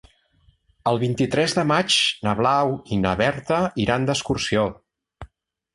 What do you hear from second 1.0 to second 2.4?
vint-i-tres de maig na